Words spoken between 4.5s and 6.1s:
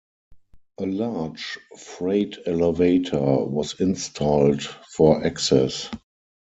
for access.